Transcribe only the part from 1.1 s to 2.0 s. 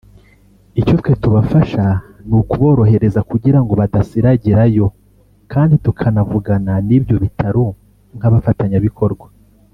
tubafasha